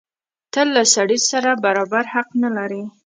[0.53, 2.83] ته له سړي سره برابر حق نه لرې.